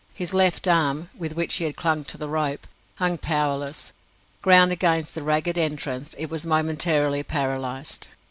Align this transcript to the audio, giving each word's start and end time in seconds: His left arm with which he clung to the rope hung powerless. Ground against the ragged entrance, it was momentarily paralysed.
His 0.15 0.33
left 0.33 0.67
arm 0.67 1.11
with 1.15 1.33
which 1.33 1.57
he 1.57 1.71
clung 1.73 2.03
to 2.05 2.17
the 2.17 2.27
rope 2.27 2.65
hung 2.95 3.19
powerless. 3.19 3.93
Ground 4.41 4.71
against 4.71 5.13
the 5.13 5.21
ragged 5.21 5.59
entrance, 5.59 6.15
it 6.17 6.25
was 6.25 6.43
momentarily 6.43 7.21
paralysed. 7.21 8.07